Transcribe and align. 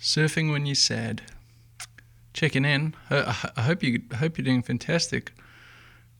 surfing 0.00 0.50
when 0.50 0.66
you're 0.66 0.74
sad. 0.74 1.22
Checking 2.32 2.64
in. 2.64 2.94
I, 3.10 3.50
I 3.56 3.62
hope 3.62 3.82
you 3.82 4.02
I 4.12 4.16
hope 4.16 4.38
you're 4.38 4.44
doing 4.44 4.62
fantastic. 4.62 5.32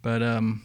But 0.03 0.23
um, 0.23 0.63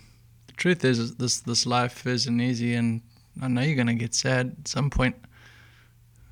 the 0.48 0.54
truth 0.54 0.84
is, 0.84 1.16
this 1.16 1.40
this 1.40 1.66
life 1.66 2.06
isn't 2.06 2.42
easy, 2.42 2.74
and 2.74 3.02
I 3.42 3.48
know 3.48 3.62
you're 3.62 3.76
gonna 3.76 3.94
get 3.94 4.14
sad 4.14 4.56
at 4.60 4.68
some 4.68 4.90
point, 4.90 5.16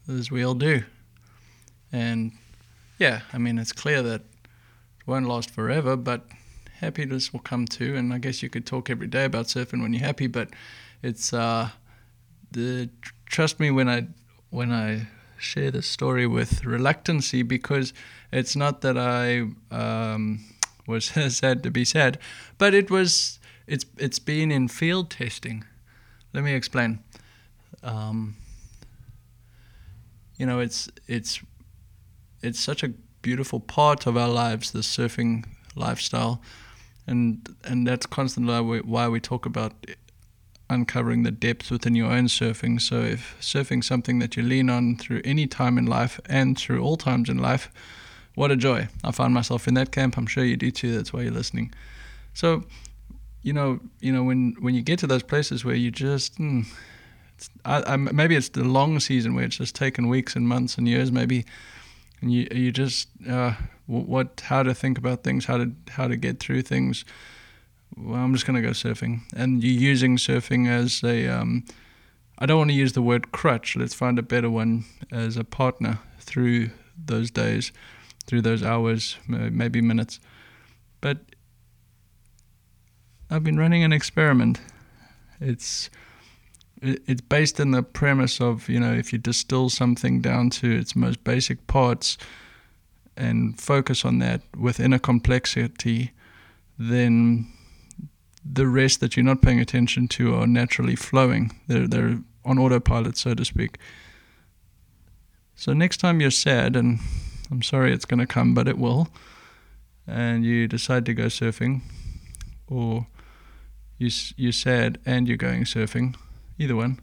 as 0.08 0.32
we 0.32 0.44
all 0.44 0.56
do. 0.56 0.84
And 1.92 2.32
yeah, 2.98 3.22
I 3.32 3.38
mean, 3.38 3.60
it's 3.60 3.72
clear 3.72 4.02
that 4.02 4.22
it 4.22 5.08
won't 5.08 5.28
last 5.28 5.52
forever, 5.52 5.96
but 5.96 6.26
happiness 6.80 7.32
will 7.32 7.40
come 7.42 7.66
too. 7.66 7.96
And 7.96 8.14
I 8.14 8.18
guess 8.18 8.42
you 8.42 8.50
could 8.50 8.66
talk 8.66 8.90
every 8.90 9.08
day 9.08 9.26
about 9.26 9.46
surfing 9.46 9.82
when 9.82 9.94
you're 9.94 10.06
happy, 10.06 10.28
but 10.28 10.50
it's 11.04 11.34
uh, 11.34 11.70
the 12.52 12.90
trust 13.28 13.60
me 13.60 13.70
when 13.70 13.88
I 13.90 14.08
when 14.50 14.72
I 14.72 15.08
share 15.44 15.72
this 15.72 15.88
story 15.88 16.26
with 16.26 16.66
reluctancy 16.66 17.44
because 17.44 17.94
it's 18.32 18.56
not 18.56 18.82
that 18.82 18.98
I 18.98 19.48
um, 19.72 20.44
was 20.88 21.06
sad 21.30 21.64
to 21.64 21.72
be 21.72 21.86
sad, 21.86 22.18
but 22.58 22.74
it 22.74 22.90
was 22.90 23.40
it's 23.68 23.86
it's 23.98 24.20
been 24.20 24.52
in 24.52 24.68
field 24.68 25.10
testing. 25.10 25.64
Let 26.34 26.44
me 26.44 26.54
explain. 26.54 27.00
Um, 27.84 28.36
you 30.38 30.46
know, 30.46 30.60
it's 30.60 30.90
it's 31.08 31.42
it's 32.42 32.60
such 32.60 32.84
a 32.84 32.90
beautiful 33.22 33.60
part 33.60 34.06
of 34.06 34.18
our 34.18 34.30
lives, 34.30 34.72
the 34.72 34.80
surfing 34.80 35.46
lifestyle, 35.76 36.42
and 37.08 37.56
and 37.64 37.88
that's 37.88 38.06
constantly 38.06 38.54
why 38.54 38.62
we, 38.62 38.80
why 38.82 39.08
we 39.08 39.20
talk 39.20 39.46
about 39.46 39.74
uncovering 40.70 41.24
the 41.24 41.32
depths 41.32 41.70
within 41.70 41.96
your 41.96 42.12
own 42.12 42.26
surfing. 42.26 42.82
So 42.82 43.02
if 43.02 43.36
surfing 43.40 43.84
something 43.84 44.20
that 44.20 44.36
you 44.36 44.44
lean 44.44 44.70
on 44.70 44.98
through 44.98 45.22
any 45.24 45.48
time 45.48 45.78
in 45.78 45.86
life 45.86 46.20
and 46.26 46.58
through 46.58 46.82
all 46.82 46.98
times 46.98 47.30
in 47.30 47.38
life, 47.38 47.72
what 48.36 48.52
a 48.52 48.56
joy! 48.56 48.88
I 49.04 49.12
find 49.12 49.34
myself 49.34 49.68
in 49.68 49.76
that 49.76 49.92
camp. 49.92 50.18
I'm 50.18 50.26
sure 50.26 50.44
you 50.44 50.58
do 50.58 50.72
too. 50.72 50.96
That's 50.96 51.14
why 51.14 51.22
you're 51.22 51.32
listening. 51.32 51.72
So, 52.34 52.64
you 53.44 53.54
know, 53.54 53.80
you 54.00 54.12
know 54.12 54.24
when 54.24 54.56
when 54.60 54.74
you 54.74 54.82
get 54.82 55.00
to 55.00 55.08
those 55.08 55.22
places 55.24 55.64
where 55.64 55.76
you 55.76 55.92
just 55.92 56.40
mm, 56.40 56.66
I, 57.64 57.94
I, 57.94 57.98
maybe 57.98 58.36
it's 58.36 58.50
the 58.50 58.64
long 58.64 59.00
season 59.00 59.36
where 59.36 59.46
it's 59.46 59.58
just 59.58 59.76
taken 59.76 60.08
weeks 60.08 60.36
and 60.36 60.48
months 60.48 60.78
and 60.78 60.88
years, 60.88 61.12
maybe, 61.12 61.46
and 62.22 62.34
you 62.34 62.48
you 62.52 62.72
just 62.72 63.10
uh, 63.30 63.54
what 63.86 64.42
how 64.46 64.64
to 64.64 64.74
think 64.74 64.98
about 64.98 65.24
things, 65.24 65.46
how 65.46 65.58
to 65.58 65.72
how 65.90 66.08
to 66.08 66.16
get 66.16 66.40
through 66.40 66.64
things 66.64 67.06
well, 67.98 68.20
I'm 68.20 68.34
just 68.34 68.46
going 68.46 68.56
to 68.56 68.62
go 68.62 68.74
surfing. 68.74 69.22
And 69.36 69.64
you're 69.64 69.82
using 69.82 70.18
surfing 70.18 70.68
as 70.68 71.04
a, 71.04 71.28
um, 71.28 71.66
I 72.40 72.46
don't 72.46 72.58
want 72.58 72.70
to 72.70 72.76
use 72.76 72.94
the 72.94 73.02
word 73.02 73.32
crutch. 73.32 73.76
Let's 73.76 73.94
find 73.94 74.18
a 74.18 74.24
better 74.24 74.50
one 74.50 74.86
as 75.12 75.38
a 75.38 75.44
partner 75.44 76.00
through 76.20 76.70
those 76.98 77.32
days, 77.32 77.72
through 78.26 78.42
those 78.42 78.64
hours, 78.64 79.18
maybe 79.28 79.82
minutes. 79.82 80.20
But 81.02 81.20
I've 83.30 83.44
been 83.44 83.58
running 83.58 83.84
an 83.84 83.94
experiment. 83.94 84.60
It's 85.40 85.90
it's 86.82 87.22
based 87.22 87.62
in 87.62 87.72
the 87.72 87.82
premise 87.82 88.42
of 88.42 88.68
you 88.68 88.80
know 88.80 88.94
if 88.94 89.14
you 89.14 89.18
distill 89.18 89.70
something 89.70 90.20
down 90.20 90.50
to 90.50 90.70
its 90.70 90.96
most 90.96 91.24
basic 91.24 91.66
parts 91.66 92.18
and 93.16 93.60
focus 93.60 94.04
on 94.04 94.20
that 94.20 94.42
within 94.58 94.92
a 94.92 95.00
complexity, 95.00 96.12
then 96.78 97.48
the 98.46 98.68
rest 98.68 99.00
that 99.00 99.16
you're 99.16 99.24
not 99.24 99.42
paying 99.42 99.60
attention 99.60 100.08
to 100.10 100.36
are 100.36 100.48
naturally 100.48 100.96
flowing. 100.96 101.52
They're 101.68 101.88
they're 101.88 102.20
on 102.46 102.60
autopilot, 102.60 103.18
so 103.18 103.34
to 103.34 103.46
speak. 103.46 103.78
So 105.56 105.74
next 105.74 105.98
time 105.98 106.20
you're 106.20 106.32
sad, 106.32 106.76
and 106.76 107.00
I'm 107.50 107.62
sorry 107.62 107.94
it's 107.94 108.06
going 108.06 108.20
to 108.20 108.28
come, 108.28 108.54
but 108.54 108.68
it 108.68 108.78
will, 108.78 109.08
and 110.06 110.44
you 110.44 110.68
decide 110.68 111.06
to 111.06 111.14
go 111.14 111.26
surfing, 111.26 111.82
or 112.68 113.08
you 113.98 114.10
you're 114.36 114.52
sad 114.52 115.00
and 115.06 115.28
you're 115.28 115.38
going 115.38 115.64
surfing, 115.64 116.16
either 116.58 116.76
one. 116.76 117.00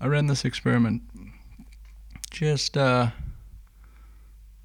I 0.00 0.06
ran 0.06 0.28
this 0.28 0.44
experiment. 0.44 1.02
Just 2.30 2.76
uh, 2.76 3.10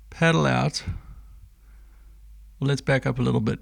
paddle 0.09 0.45
out. 0.45 0.83
Well, 2.59 2.67
let's 2.67 2.81
back 2.81 3.05
up 3.07 3.17
a 3.17 3.21
little 3.21 3.41
bit 3.41 3.59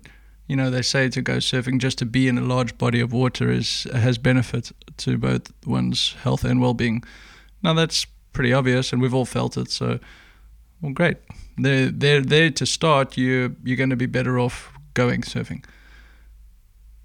you 0.48 0.56
know, 0.56 0.70
they 0.70 0.82
say 0.82 1.10
to 1.10 1.22
go 1.22 1.38
surfing 1.38 1.80
just 1.80 1.98
to 2.00 2.06
be 2.06 2.28
in 2.28 2.38
a 2.38 2.42
large 2.42 2.78
body 2.78 3.00
of 3.00 3.14
water 3.14 3.50
is 3.50 3.88
has 3.94 4.18
benefit 4.18 4.72
to 4.98 5.18
both 5.18 5.52
one's 5.66 6.14
health 6.24 6.44
and 6.44 6.62
well-being. 6.62 7.04
Now 7.64 7.74
that's 7.74 8.06
pretty 8.34 8.54
obvious, 8.54 8.92
and 8.92 9.02
we've 9.02 9.14
all 9.14 9.26
felt 9.26 9.58
it. 9.58 9.72
So, 9.72 10.00
well, 10.82 10.94
great. 10.94 11.18
They're 11.58 11.92
they're 11.92 12.22
there 12.22 12.50
to 12.52 12.66
start. 12.66 13.18
You 13.18 13.56
you're 13.64 13.78
going 13.78 13.92
to 13.92 13.96
be 13.96 14.08
better 14.08 14.40
off 14.40 14.72
going 14.94 15.22
surfing. 15.22 15.64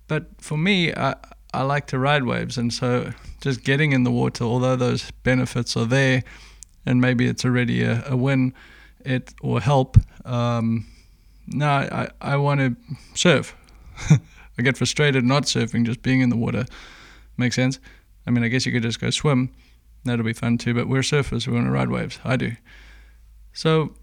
But 0.09 0.27
for 0.39 0.57
me, 0.57 0.93
I 0.93 1.15
I 1.53 1.63
like 1.63 1.87
to 1.89 1.99
ride 1.99 2.25
waves, 2.25 2.59
and 2.59 2.73
so 2.73 3.13
just 3.41 3.65
getting 3.65 3.93
in 3.93 4.05
the 4.05 4.11
water, 4.11 4.45
although 4.45 4.77
those 4.77 5.11
benefits 5.23 5.77
are 5.77 5.87
there, 5.87 6.23
and 6.85 7.01
maybe 7.01 7.27
it's 7.27 7.45
already 7.45 7.83
a, 7.83 8.05
a 8.07 8.17
win, 8.17 8.55
it 9.05 9.35
or 9.41 9.61
help. 9.61 9.97
Um, 10.25 10.87
no, 11.47 11.69
I, 11.69 12.09
I 12.21 12.37
want 12.37 12.61
to 12.61 12.77
surf. 13.15 13.55
I 14.59 14.63
get 14.63 14.77
frustrated 14.77 15.25
not 15.25 15.45
surfing, 15.45 15.85
just 15.85 16.03
being 16.03 16.21
in 16.21 16.31
the 16.31 16.37
water. 16.37 16.67
Makes 17.37 17.57
sense? 17.57 17.79
I 18.27 18.31
mean, 18.31 18.43
I 18.43 18.49
guess 18.49 18.67
you 18.67 18.73
could 18.73 18.83
just 18.83 19.01
go 19.01 19.11
swim. 19.11 19.51
That'll 20.05 20.25
be 20.25 20.33
fun 20.33 20.59
too, 20.59 20.75
but 20.75 20.89
we're 20.89 21.03
surfers. 21.03 21.47
We 21.47 21.55
want 21.55 21.67
to 21.67 21.71
ride 21.71 21.91
waves. 21.91 22.19
I 22.25 22.37
do. 22.37 22.53
So 23.53 23.95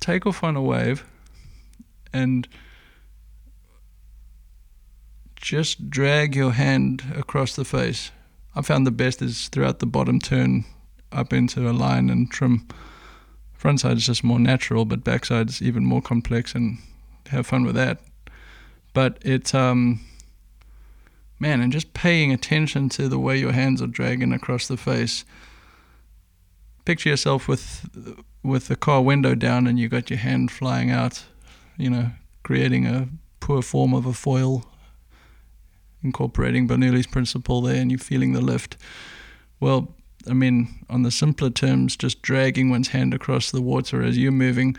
take 0.00 0.26
off 0.26 0.42
on 0.42 0.56
a 0.56 0.62
wave 0.62 1.04
and 2.12 2.48
just 5.36 5.90
drag 5.90 6.34
your 6.34 6.52
hand 6.52 7.04
across 7.16 7.54
the 7.54 7.64
face. 7.64 8.10
I 8.54 8.62
found 8.62 8.86
the 8.86 8.90
best 8.90 9.22
is 9.22 9.48
throughout 9.48 9.78
the 9.78 9.86
bottom 9.86 10.18
turn 10.18 10.64
up 11.12 11.32
into 11.32 11.68
a 11.68 11.72
line 11.72 12.10
and 12.10 12.30
trim 12.30 12.66
front 13.58 13.80
side 13.80 13.98
is 13.98 14.06
just 14.06 14.24
more 14.24 14.38
natural, 14.38 14.84
but 14.84 15.04
backside 15.04 15.50
is 15.50 15.60
even 15.60 15.84
more 15.84 16.00
complex, 16.00 16.54
and 16.54 16.78
have 17.26 17.46
fun 17.46 17.64
with 17.64 17.74
that. 17.74 18.00
But 18.94 19.18
it's 19.22 19.52
um, 19.52 20.00
man, 21.38 21.60
and 21.60 21.72
just 21.72 21.92
paying 21.92 22.32
attention 22.32 22.88
to 22.90 23.08
the 23.08 23.18
way 23.18 23.36
your 23.36 23.52
hands 23.52 23.82
are 23.82 23.86
dragging 23.86 24.32
across 24.32 24.68
the 24.68 24.76
face. 24.76 25.24
Picture 26.84 27.10
yourself 27.10 27.48
with 27.48 27.88
with 28.42 28.68
the 28.68 28.76
car 28.76 29.02
window 29.02 29.34
down, 29.34 29.66
and 29.66 29.78
you 29.78 29.88
got 29.88 30.08
your 30.08 30.20
hand 30.20 30.50
flying 30.50 30.90
out, 30.90 31.24
you 31.76 31.90
know, 31.90 32.12
creating 32.44 32.86
a 32.86 33.08
poor 33.40 33.60
form 33.60 33.92
of 33.92 34.06
a 34.06 34.12
foil, 34.12 34.64
incorporating 36.02 36.68
Bernoulli's 36.68 37.06
principle 37.08 37.60
there, 37.60 37.80
and 37.80 37.90
you're 37.90 37.98
feeling 37.98 38.32
the 38.32 38.40
lift. 38.40 38.76
Well, 39.60 39.94
I 40.26 40.32
mean, 40.32 40.84
on 40.88 41.02
the 41.02 41.10
simpler 41.10 41.50
terms, 41.50 41.96
just 41.96 42.22
dragging 42.22 42.70
one's 42.70 42.88
hand 42.88 43.14
across 43.14 43.50
the 43.50 43.62
water 43.62 44.02
as 44.02 44.18
you're 44.18 44.32
moving, 44.32 44.76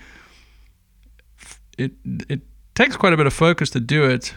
it 1.77 1.93
it 2.27 2.41
takes 2.75 2.97
quite 2.97 3.13
a 3.13 3.17
bit 3.17 3.27
of 3.27 3.33
focus 3.33 3.69
to 3.71 3.79
do 3.79 4.03
it, 4.03 4.33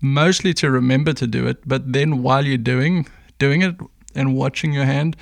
mostly 0.00 0.54
to 0.54 0.70
remember 0.70 1.12
to 1.14 1.26
do 1.26 1.46
it. 1.46 1.66
But 1.66 1.92
then 1.92 2.22
while 2.22 2.44
you're 2.44 2.58
doing 2.58 3.06
doing 3.38 3.62
it 3.62 3.76
and 4.14 4.34
watching 4.34 4.72
your 4.72 4.84
hand, 4.84 5.16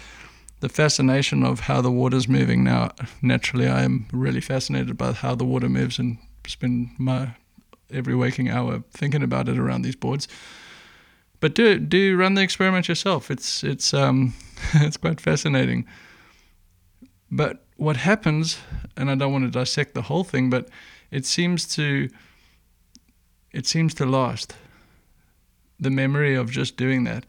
the 0.61 0.69
fascination 0.69 1.43
of 1.45 1.61
how 1.61 1.81
the 1.81 1.91
water's 1.91 2.29
moving. 2.29 2.65
Now, 2.65 2.93
naturally, 3.21 3.69
I 3.69 3.83
am 3.83 4.06
really 4.12 4.41
fascinated 4.41 4.97
by 4.97 5.12
how 5.12 5.35
the 5.35 5.45
water 5.45 5.69
moves 5.69 5.99
and 5.99 6.19
spend 6.47 6.91
my 6.99 7.35
every 7.91 8.15
waking 8.15 8.49
hour 8.51 8.83
thinking 8.91 9.23
about 9.23 9.49
it 9.49 9.59
around 9.59 9.83
these 9.83 9.97
boards. 9.97 10.27
But 11.41 11.55
do 11.55 11.78
do 11.78 12.17
run 12.17 12.34
the 12.34 12.43
experiment 12.43 12.89
yourself. 12.89 13.31
It's 13.31 13.62
it's 13.62 13.93
um 13.93 14.34
it's 14.75 14.97
quite 14.97 15.21
fascinating. 15.21 15.87
But 17.31 17.65
what 17.77 17.97
happens, 17.97 18.59
and 18.97 19.11
I 19.11 19.14
don't 19.14 19.32
want 19.32 19.44
to 19.44 19.50
dissect 19.50 19.94
the 19.94 20.03
whole 20.03 20.25
thing, 20.25 20.50
but 20.50 20.69
it 21.11 21.26
seems 21.26 21.67
to 21.75 22.08
it 23.53 23.67
seems 23.67 23.94
to 23.94 24.06
last. 24.06 24.55
The 25.81 25.91
memory 25.91 26.35
of 26.35 26.50
just 26.50 26.76
doing 26.76 27.05
that. 27.05 27.26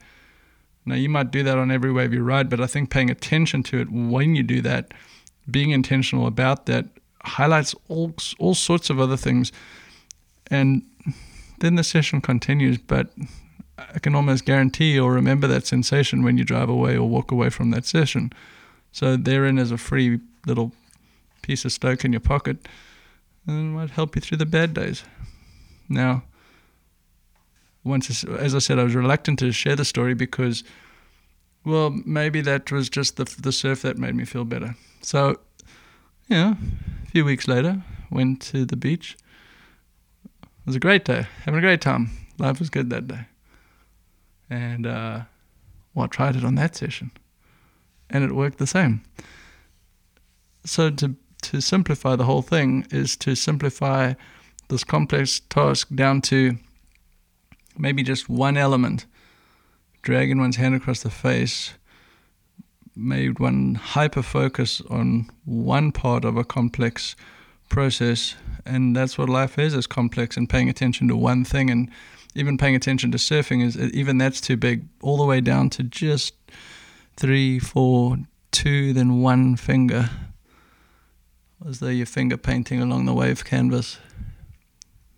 Now 0.85 0.95
you 0.95 1.09
might 1.09 1.31
do 1.31 1.43
that 1.43 1.57
on 1.57 1.71
every 1.71 1.91
wave 1.91 2.13
you 2.13 2.23
ride, 2.23 2.49
but 2.49 2.61
I 2.61 2.67
think 2.67 2.89
paying 2.89 3.09
attention 3.09 3.63
to 3.63 3.79
it 3.79 3.91
when 3.91 4.35
you 4.35 4.43
do 4.43 4.61
that, 4.61 4.93
being 5.49 5.71
intentional 5.71 6.27
about 6.27 6.67
that, 6.67 6.85
highlights 7.23 7.73
all 7.87 8.13
all 8.37 8.55
sorts 8.55 8.89
of 8.89 8.99
other 8.99 9.17
things, 9.17 9.51
and 10.51 10.83
then 11.59 11.75
the 11.75 11.83
session 11.83 12.21
continues. 12.21 12.77
But 12.77 13.09
I 13.77 13.99
can 13.99 14.15
almost 14.15 14.45
guarantee 14.45 14.93
you'll 14.93 15.09
remember 15.09 15.47
that 15.47 15.67
sensation 15.67 16.23
when 16.23 16.37
you 16.37 16.43
drive 16.43 16.69
away 16.69 16.95
or 16.95 17.07
walk 17.07 17.31
away 17.31 17.49
from 17.49 17.71
that 17.71 17.85
session. 17.85 18.31
So 18.91 19.17
therein 19.17 19.57
is 19.57 19.71
a 19.71 19.77
free 19.77 20.19
little 20.47 20.71
piece 21.41 21.65
of 21.65 21.71
stoke 21.71 22.05
in 22.05 22.13
your 22.13 22.21
pocket 22.21 22.67
and 23.45 23.73
might 23.73 23.91
help 23.91 24.15
you 24.15 24.21
through 24.21 24.37
the 24.37 24.45
bad 24.45 24.73
days. 24.73 25.03
Now, 25.89 26.23
once 27.83 28.23
as 28.23 28.55
I 28.55 28.59
said, 28.59 28.79
I 28.79 28.83
was 28.83 28.95
reluctant 28.95 29.39
to 29.39 29.51
share 29.51 29.75
the 29.75 29.85
story 29.85 30.15
because, 30.15 30.63
well, 31.63 31.91
maybe 32.05 32.41
that 32.41 32.71
was 32.71 32.89
just 32.89 33.17
the 33.17 33.25
the 33.25 33.51
surf 33.51 33.81
that 33.83 33.97
made 33.97 34.15
me 34.15 34.25
feel 34.25 34.45
better. 34.45 34.75
So 35.01 35.39
yeah, 36.27 36.55
a 37.03 37.11
few 37.11 37.25
weeks 37.25 37.47
later, 37.47 37.83
went 38.09 38.41
to 38.43 38.65
the 38.65 38.75
beach. 38.75 39.17
It 40.43 40.65
was 40.65 40.75
a 40.75 40.79
great 40.79 41.05
day, 41.05 41.27
having 41.43 41.59
a 41.59 41.61
great 41.61 41.81
time. 41.81 42.09
Life 42.39 42.59
was 42.59 42.71
good 42.71 42.89
that 42.89 43.07
day. 43.07 43.27
And, 44.49 44.85
uh, 44.85 45.21
well, 45.93 46.05
I 46.05 46.07
tried 46.07 46.35
it 46.35 46.43
on 46.43 46.55
that 46.55 46.75
session, 46.75 47.11
and 48.09 48.23
it 48.23 48.31
worked 48.31 48.57
the 48.57 48.67
same. 48.67 49.03
So, 50.65 50.89
to, 50.91 51.15
to 51.43 51.61
simplify 51.61 52.15
the 52.15 52.25
whole 52.25 52.41
thing 52.41 52.87
is 52.91 53.15
to 53.17 53.35
simplify 53.35 54.13
this 54.67 54.83
complex 54.83 55.41
task 55.49 55.87
down 55.93 56.21
to 56.21 56.57
maybe 57.77 58.03
just 58.03 58.29
one 58.29 58.57
element, 58.57 59.05
dragging 60.01 60.39
one's 60.39 60.55
hand 60.55 60.75
across 60.75 61.01
the 61.01 61.09
face, 61.09 61.73
made 62.95 63.39
one 63.39 63.75
hyper 63.75 64.23
focus 64.23 64.81
on 64.89 65.29
one 65.43 65.91
part 65.91 66.23
of 66.23 66.37
a 66.37 66.43
complex 66.43 67.15
process 67.69 68.35
and 68.65 68.95
that's 68.95 69.17
what 69.17 69.27
life 69.27 69.59
is 69.59 69.73
is 69.73 69.87
complex 69.87 70.37
and 70.37 70.49
paying 70.49 70.69
attention 70.69 71.07
to 71.07 71.15
one 71.15 71.43
thing 71.43 71.69
and 71.69 71.89
even 72.35 72.57
paying 72.57 72.75
attention 72.75 73.11
to 73.11 73.17
surfing 73.17 73.63
is 73.63 73.77
even 73.77 74.17
that's 74.17 74.41
too 74.41 74.57
big 74.57 74.87
all 75.01 75.17
the 75.17 75.25
way 75.25 75.41
down 75.41 75.69
to 75.69 75.83
just 75.83 76.33
three 77.15 77.59
four 77.59 78.17
two 78.51 78.93
then 78.93 79.21
one 79.21 79.55
finger 79.55 80.09
as 81.67 81.79
though 81.79 81.87
you're 81.87 82.05
finger 82.05 82.37
painting 82.37 82.81
along 82.81 83.05
the 83.05 83.13
wave 83.13 83.43
canvas 83.43 83.97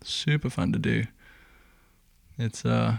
super 0.02 0.48
fun 0.48 0.72
to 0.72 0.78
do 0.78 1.04
it's 2.38 2.64
uh 2.64 2.96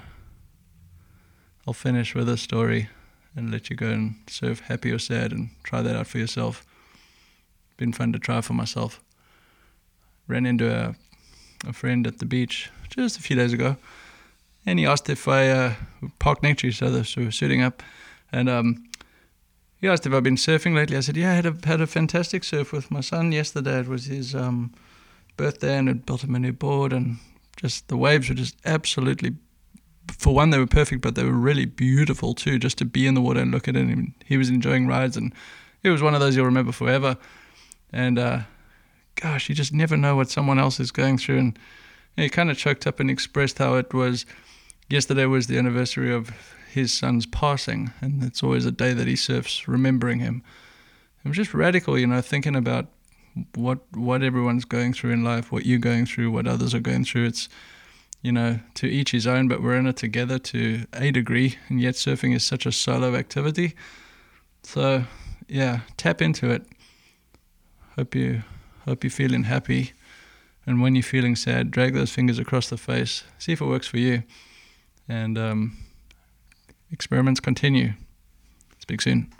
I'll 1.70 1.74
finish 1.74 2.16
with 2.16 2.28
a 2.28 2.36
story 2.36 2.90
and 3.36 3.52
let 3.52 3.70
you 3.70 3.76
go 3.76 3.90
and 3.90 4.16
surf 4.28 4.62
happy 4.62 4.92
or 4.92 4.98
sad 4.98 5.32
and 5.32 5.50
try 5.62 5.84
that 5.84 5.96
out 5.96 6.08
for 6.08 6.18
yourself. 6.18 6.66
Been 7.78 7.94
fun 7.94 8.12
to 8.14 8.18
try 8.18 8.42
for 8.42 8.54
myself. 8.54 9.04
Ran 10.28 10.48
into 10.48 10.74
a, 10.74 10.96
a 11.68 11.74
friend 11.74 12.08
at 12.08 12.18
the 12.18 12.26
beach 12.26 12.72
just 12.90 13.20
a 13.20 13.22
few 13.22 13.36
days 13.36 13.54
ago, 13.54 13.78
and 14.66 14.80
he 14.80 14.86
asked 14.86 15.10
if 15.10 15.28
I 15.28 15.50
uh, 15.50 15.74
parked 16.20 16.44
next 16.44 16.62
to 16.62 16.68
each 16.68 16.82
other, 16.82 17.04
so 17.04 17.22
we 17.22 17.26
were 17.26 17.32
sitting 17.32 17.62
up, 17.62 17.82
and 18.32 18.50
um, 18.50 18.90
he 19.80 19.88
asked 19.88 20.06
if 20.06 20.14
I've 20.14 20.24
been 20.24 20.36
surfing 20.36 20.76
lately. 20.76 20.98
I 20.98 21.02
said, 21.02 21.18
yeah, 21.18 21.32
I 21.32 21.36
had 21.36 21.46
a, 21.46 21.56
had 21.66 21.82
a 21.82 21.88
fantastic 21.88 22.44
surf 22.44 22.72
with 22.72 22.92
my 22.92 23.02
son 23.02 23.32
yesterday. 23.32 23.80
It 23.80 23.88
was 23.88 24.06
his 24.06 24.36
um, 24.36 24.74
birthday, 25.38 25.78
and 25.78 25.88
had 25.88 26.06
built 26.06 26.24
him 26.24 26.36
a 26.36 26.40
new 26.40 26.54
board, 26.54 26.94
and 26.94 27.18
just 27.58 27.88
the 27.88 27.98
waves 27.98 28.30
were 28.30 28.36
just 28.36 28.56
absolutely 28.66 29.36
for 30.18 30.34
one, 30.34 30.50
they 30.50 30.58
were 30.58 30.68
perfect, 30.68 31.02
but 31.02 31.16
they 31.16 31.24
were 31.24 31.32
really 31.32 31.66
beautiful 31.66 32.34
too, 32.34 32.58
just 32.60 32.78
to 32.80 32.86
be 32.86 33.06
in 33.06 33.14
the 33.14 33.22
water 33.22 33.40
and 33.40 33.52
look 33.52 33.68
at 33.68 33.76
it. 33.76 33.82
And 33.82 34.14
he 34.26 34.38
was 34.38 34.50
enjoying 34.50 34.88
rides, 34.88 35.18
and 35.18 35.34
it 35.84 35.90
was 35.90 36.02
one 36.02 36.14
of 36.14 36.20
those 36.20 36.36
you'll 36.36 36.46
remember 36.46 36.72
forever. 36.72 37.18
And 37.92 38.18
uh, 38.18 38.40
gosh, 39.16 39.50
you 39.50 39.56
just 39.56 39.74
never 39.74 39.98
know 39.98 40.16
what 40.16 40.30
someone 40.30 40.60
else 40.60 40.80
is 40.80 40.92
going 40.92 41.18
through. 41.18 41.54
He 42.20 42.30
kind 42.30 42.52
of 42.52 42.58
choked 42.58 42.86
up 42.86 43.00
and 43.00 43.10
expressed 43.10 43.58
how 43.58 43.76
it 43.76 43.94
was. 43.94 44.26
Yesterday 44.90 45.26
was 45.26 45.48
the 45.48 45.58
anniversary 45.58 46.14
of 46.14 46.32
his 46.72 46.92
son's 46.94 47.26
passing, 47.26 47.92
and 48.02 48.24
it's 48.24 48.44
always 48.44 48.66
a 48.66 48.72
day 48.72 48.94
that 48.94 49.08
he 49.08 49.16
surfs 49.16 49.68
remembering 49.68 50.20
him. 50.20 50.44
It 51.24 51.28
was 51.28 51.38
just 51.38 51.54
radical, 51.54 51.98
you 51.98 52.08
know, 52.08 52.22
thinking 52.22 52.56
about 52.56 52.88
what 53.56 53.80
what 53.94 54.24
everyone's 54.24 54.66
going 54.66 54.94
through 54.94 55.12
in 55.12 55.24
life, 55.24 55.52
what 55.52 55.66
you're 55.66 55.80
going 55.80 56.06
through, 56.06 56.32
what 56.32 56.48
others 56.48 56.74
are 56.74 56.80
going 56.80 57.06
through. 57.06 57.26
It's 57.26 57.50
you 58.22 58.32
know, 58.32 58.60
to 58.76 58.88
each 58.88 59.12
his 59.12 59.26
own, 59.26 59.48
but 59.48 59.62
we're 59.62 59.78
in 59.78 59.88
it 59.88 59.96
together 59.96 60.38
to 60.38 60.86
a 60.94 61.12
degree, 61.12 61.58
and 61.70 61.80
yet 61.80 61.96
surfing 61.96 62.36
is 62.36 62.44
such 62.44 62.66
a 62.66 62.72
solo 62.72 63.16
activity. 63.16 63.76
So, 64.64 65.06
yeah, 65.48 65.82
tap 65.96 66.22
into 66.22 66.50
it. 66.50 66.66
Hope 67.96 68.16
you 68.16 68.44
hope 68.86 69.04
you're 69.04 69.12
feeling 69.12 69.44
happy, 69.44 69.94
and 70.70 70.84
when 70.84 70.94
you're 70.94 71.02
feeling 71.02 71.36
sad, 71.36 71.72
drag 71.72 71.96
those 71.96 72.12
fingers 72.12 72.38
across 72.38 72.70
the 72.70 72.78
face. 72.78 73.24
See 73.40 73.54
if 73.54 73.60
it 73.60 73.66
works 73.66 73.88
for 73.88 73.98
you, 73.98 74.22
and 75.08 75.36
um, 75.36 75.78
experiments 76.92 77.40
continue. 77.40 77.94
Speak 78.78 79.02
soon. 79.02 79.34